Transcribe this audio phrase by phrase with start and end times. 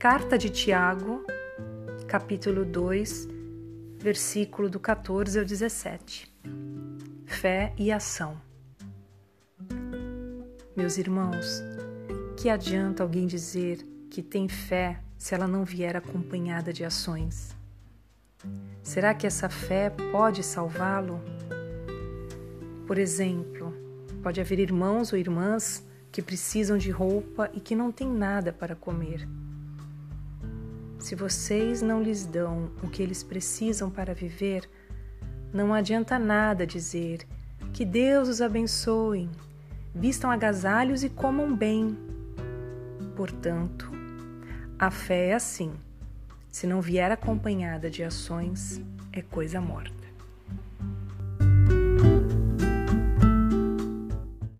[0.00, 1.26] Carta de Tiago,
[2.08, 3.28] capítulo 2,
[3.98, 6.34] versículo do 14 ao 17.
[7.26, 8.40] Fé e ação.
[10.74, 11.62] Meus irmãos,
[12.34, 17.54] que adianta alguém dizer que tem fé se ela não vier acompanhada de ações?
[18.82, 21.20] Será que essa fé pode salvá-lo?
[22.86, 23.74] Por exemplo,
[24.22, 28.74] pode haver irmãos ou irmãs que precisam de roupa e que não têm nada para
[28.74, 29.28] comer.
[31.10, 34.70] Se vocês não lhes dão o que eles precisam para viver,
[35.52, 37.26] não adianta nada dizer
[37.72, 39.28] que Deus os abençoe,
[39.92, 41.98] vistam agasalhos e comam bem.
[43.16, 43.90] Portanto,
[44.78, 45.72] a fé é assim:
[46.48, 48.80] se não vier acompanhada de ações,
[49.12, 50.09] é coisa morta.